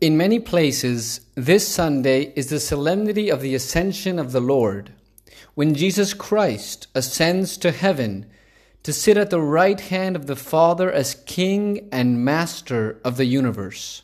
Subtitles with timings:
[0.00, 4.94] In many places, this Sunday is the solemnity of the ascension of the Lord,
[5.54, 8.24] when Jesus Christ ascends to heaven
[8.82, 13.26] to sit at the right hand of the Father as King and Master of the
[13.26, 14.00] universe.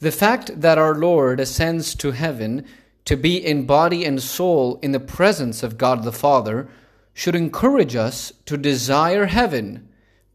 [0.00, 2.64] The fact that our Lord ascends to heaven
[3.04, 6.66] to be in body and soul in the presence of God the Father
[7.12, 9.86] should encourage us to desire heaven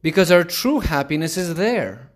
[0.03, 2.11] because our true happiness is there.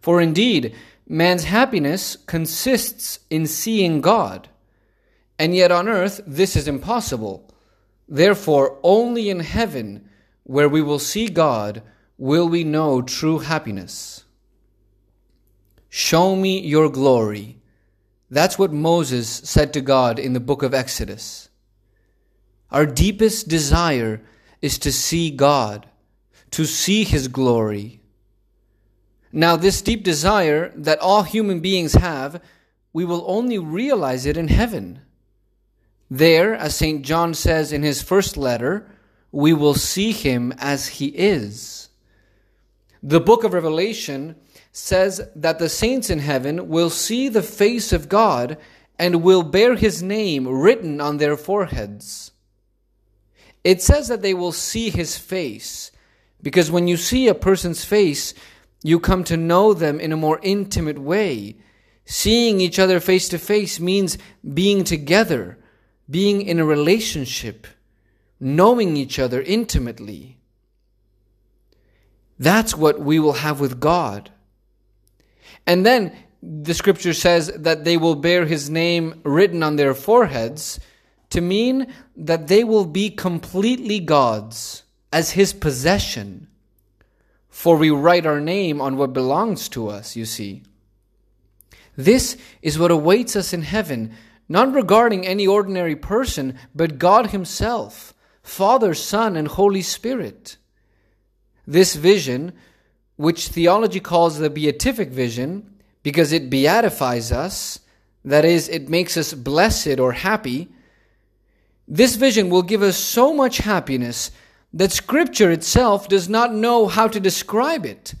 [0.00, 0.74] For indeed,
[1.10, 4.48] Man's happiness consists in seeing God.
[5.38, 7.50] And yet on earth, this is impossible.
[8.06, 10.08] Therefore, only in heaven,
[10.44, 11.82] where we will see God,
[12.18, 14.24] will we know true happiness.
[15.88, 17.58] Show me your glory.
[18.30, 21.48] That's what Moses said to God in the book of Exodus.
[22.70, 24.20] Our deepest desire
[24.60, 25.88] is to see God,
[26.50, 28.00] to see His glory.
[29.32, 32.42] Now, this deep desire that all human beings have,
[32.92, 35.00] we will only realize it in heaven.
[36.10, 37.04] There, as St.
[37.04, 38.90] John says in his first letter,
[39.30, 41.90] we will see him as he is.
[43.02, 44.36] The book of Revelation
[44.72, 48.56] says that the saints in heaven will see the face of God
[48.98, 52.32] and will bear his name written on their foreheads.
[53.62, 55.90] It says that they will see his face,
[56.40, 58.34] because when you see a person's face,
[58.82, 61.56] you come to know them in a more intimate way.
[62.04, 64.18] Seeing each other face to face means
[64.54, 65.58] being together,
[66.08, 67.66] being in a relationship,
[68.40, 70.38] knowing each other intimately.
[72.38, 74.30] That's what we will have with God.
[75.66, 80.78] And then the scripture says that they will bear his name written on their foreheads
[81.30, 86.48] to mean that they will be completely God's as his possession.
[87.48, 90.62] For we write our name on what belongs to us, you see.
[91.96, 94.14] This is what awaits us in heaven,
[94.48, 100.56] not regarding any ordinary person, but God Himself, Father, Son, and Holy Spirit.
[101.66, 102.52] This vision,
[103.16, 107.80] which theology calls the beatific vision, because it beatifies us,
[108.24, 110.68] that is, it makes us blessed or happy,
[111.88, 114.30] this vision will give us so much happiness
[114.72, 118.14] that Scripture itself does not know how to describe it.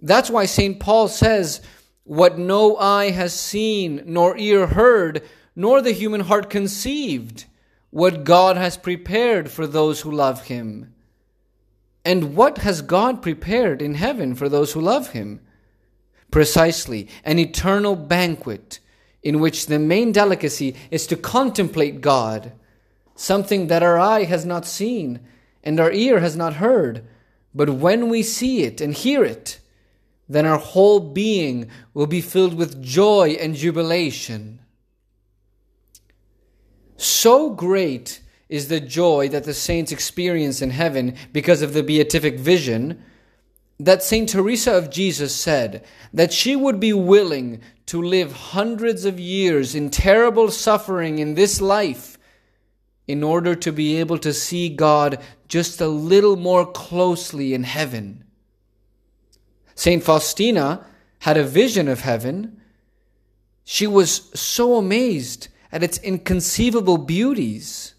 [0.00, 0.80] That's why St.
[0.80, 1.60] Paul says,
[2.04, 5.22] What no eye has seen, nor ear heard,
[5.54, 7.44] nor the human heart conceived,
[7.90, 10.94] what God has prepared for those who love Him.
[12.04, 15.40] And what has God prepared in heaven for those who love Him?
[16.30, 18.80] Precisely, an eternal banquet
[19.22, 22.52] in which the main delicacy is to contemplate God,
[23.14, 25.20] something that our eye has not seen
[25.62, 27.04] and our ear has not heard.
[27.54, 29.60] But when we see it and hear it,
[30.28, 34.60] then our whole being will be filled with joy and jubilation.
[36.96, 42.38] So great is the joy that the saints experience in heaven because of the beatific
[42.38, 43.02] vision
[43.80, 44.28] that St.
[44.28, 45.82] Teresa of Jesus said
[46.12, 51.60] that she would be willing to live hundreds of years in terrible suffering in this
[51.60, 52.18] life
[53.08, 55.18] in order to be able to see God
[55.50, 58.24] just a little more closely in heaven.
[59.74, 60.02] St.
[60.02, 60.86] Faustina
[61.18, 62.60] had a vision of heaven.
[63.64, 67.94] She was so amazed at its inconceivable beauties.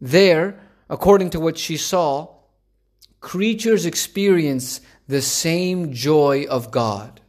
[0.00, 2.34] There, according to what she saw,
[3.20, 7.20] creatures experience the same joy of God.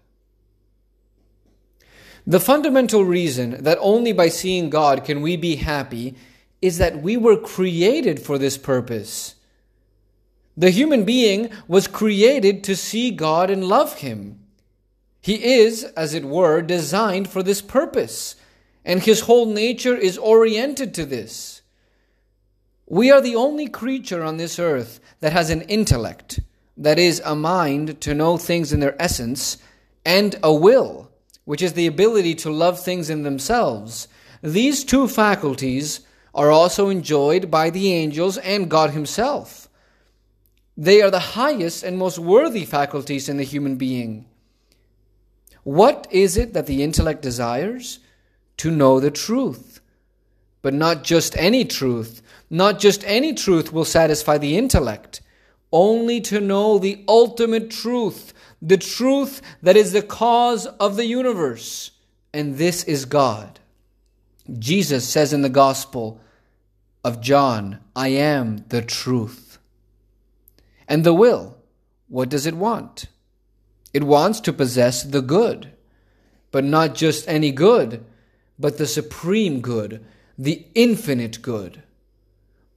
[2.26, 6.16] The fundamental reason that only by seeing God can we be happy
[6.64, 9.36] is that we were created for this purpose.
[10.56, 14.40] The human being was created to see God and love Him.
[15.20, 18.38] He is, as it were, designed for this purpose,
[18.86, 21.64] and his whole nature is oriented to this.
[22.88, 26.40] We are the only creature on this earth that has an intellect,
[26.78, 29.58] that is, a mind to know things in their essence,
[30.06, 31.12] and a will,
[31.44, 34.08] which is the ability to love things in themselves.
[34.42, 36.02] These two faculties
[36.34, 39.70] are also enjoyed by the angels and God Himself.
[40.76, 44.26] They are the highest and most worthy faculties in the human being.
[45.64, 48.00] What is it that the intellect desires?
[48.58, 49.82] To know the truth.
[50.62, 52.22] But not just any truth.
[52.50, 55.22] Not just any truth will satisfy the intellect.
[55.72, 61.92] Only to know the ultimate truth, the truth that is the cause of the universe.
[62.34, 63.60] And this is God.
[64.60, 66.20] Jesus says in the Gospel
[67.04, 69.60] of John, I am the truth.
[70.88, 71.58] And the will,
[72.08, 73.06] what does it want?
[73.94, 75.72] It wants to possess the good.
[76.54, 78.06] but not just any good,
[78.60, 80.06] but the supreme good,
[80.38, 81.82] the infinite good.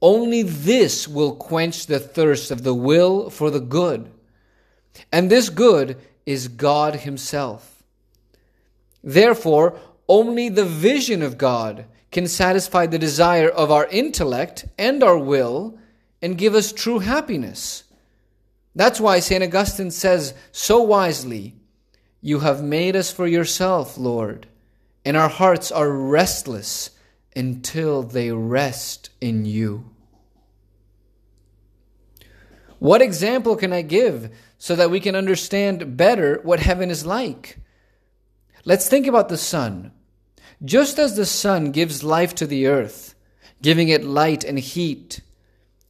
[0.01, 4.09] Only this will quench the thirst of the will for the good.
[5.11, 5.95] And this good
[6.25, 7.83] is God Himself.
[9.03, 15.17] Therefore, only the vision of God can satisfy the desire of our intellect and our
[15.17, 15.77] will
[16.21, 17.83] and give us true happiness.
[18.75, 19.43] That's why St.
[19.43, 21.55] Augustine says so wisely,
[22.21, 24.47] You have made us for yourself, Lord,
[25.03, 26.91] and our hearts are restless
[27.35, 29.89] until they rest in you.
[32.79, 37.57] What example can I give so that we can understand better what heaven is like?
[38.65, 39.91] Let's think about the sun.
[40.63, 43.15] Just as the sun gives life to the earth,
[43.61, 45.21] giving it light and heat,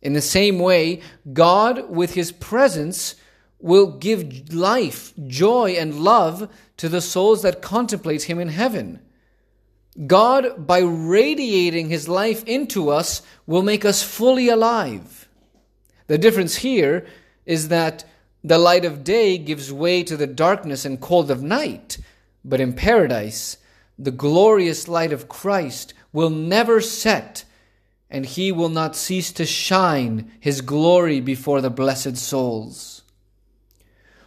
[0.02, 1.02] in the same way,
[1.34, 3.16] God, with His presence,
[3.60, 9.00] will give life, joy, and love to the souls that contemplate Him in heaven.
[10.06, 15.28] God, by radiating His life into us, will make us fully alive.
[16.06, 17.08] The difference here
[17.46, 18.04] is that
[18.44, 21.98] the light of day gives way to the darkness and cold of night,
[22.46, 23.58] but in paradise,
[23.98, 27.46] the glorious light of Christ will never set,
[28.10, 33.04] and he will not cease to shine his glory before the blessed souls.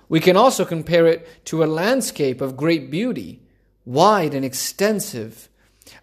[0.08, 3.42] We can also compare it to a landscape of great beauty,
[3.84, 5.48] wide and extensive,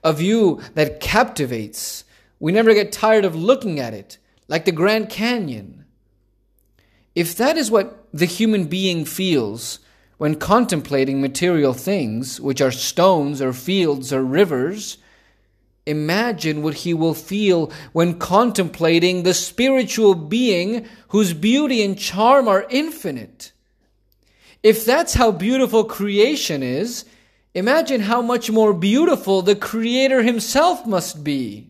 [0.04, 2.06] a view that captivates.
[2.40, 4.18] We never get tired of looking at it,
[4.48, 5.86] like the Grand Canyon.
[7.16, 9.80] If that is what the human being feels
[10.18, 14.98] when contemplating material things, which are stones or fields or rivers,
[15.86, 22.66] imagine what he will feel when contemplating the spiritual being whose beauty and charm are
[22.70, 23.52] infinite.
[24.64, 27.06] If that's how beautiful creation is,
[27.54, 31.70] imagine how much more beautiful the Creator Himself must be.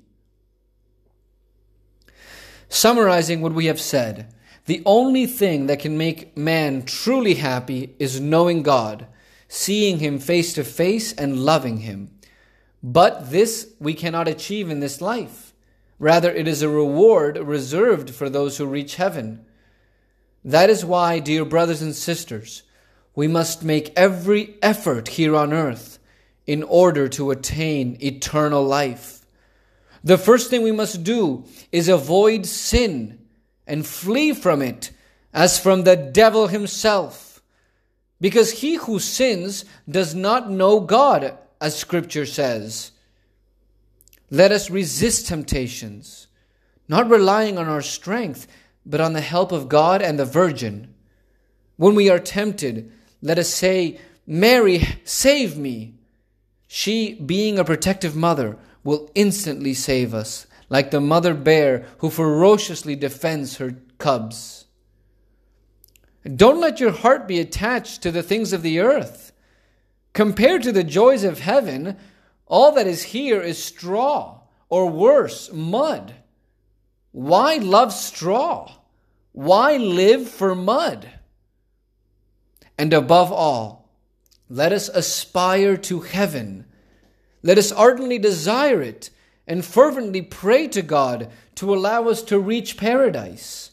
[2.69, 4.33] Summarizing what we have said,
[4.67, 9.07] the only thing that can make man truly happy is knowing God,
[9.47, 12.11] seeing Him face to face, and loving Him.
[12.83, 15.53] But this we cannot achieve in this life.
[15.99, 19.45] Rather, it is a reward reserved for those who reach heaven.
[20.43, 22.63] That is why, dear brothers and sisters,
[23.15, 25.97] we must make every effort here on earth
[26.45, 29.25] in order to attain eternal life.
[30.03, 33.19] The first thing we must do is avoid sin
[33.67, 34.91] and flee from it
[35.33, 37.41] as from the devil himself.
[38.19, 42.91] Because he who sins does not know God, as scripture says.
[44.31, 46.27] Let us resist temptations,
[46.89, 48.47] not relying on our strength,
[48.85, 50.93] but on the help of God and the Virgin.
[51.75, 52.91] When we are tempted,
[53.21, 55.93] let us say, Mary, save me.
[56.67, 62.95] She, being a protective mother, will instantly save us like the mother bear who ferociously
[62.95, 64.65] defends her cubs.
[66.35, 69.31] Don't let your heart be attached to the things of the earth.
[70.13, 71.97] Compared to the joys of heaven,
[72.45, 76.15] all that is here is straw, or worse, mud.
[77.11, 78.71] Why love straw?
[79.31, 81.09] Why live for mud?
[82.77, 83.89] And above all,
[84.49, 86.65] let us aspire to heaven.
[87.43, 89.09] Let us ardently desire it
[89.47, 93.71] and fervently pray to God to allow us to reach paradise.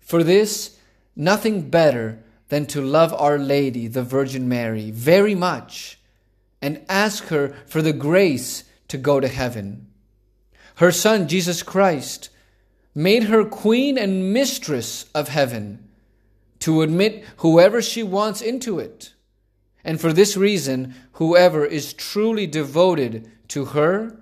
[0.00, 0.78] For this,
[1.16, 5.98] nothing better than to love Our Lady, the Virgin Mary, very much
[6.62, 9.86] and ask her for the grace to go to heaven.
[10.76, 12.28] Her Son, Jesus Christ,
[12.94, 15.88] made her queen and mistress of heaven
[16.60, 19.12] to admit whoever she wants into it.
[19.84, 24.18] And for this reason, whoever is truly devoted to her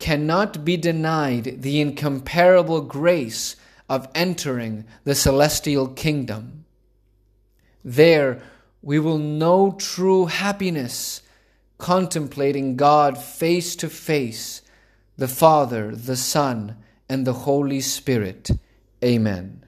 [0.00, 3.54] cannot be denied the incomparable grace
[3.88, 6.64] of entering the celestial kingdom.
[7.84, 8.42] There
[8.82, 11.22] we will know true happiness,
[11.78, 14.62] contemplating God face to face,
[15.16, 16.76] the Father, the Son,
[17.08, 18.50] and the Holy Spirit.
[19.04, 19.64] Amen.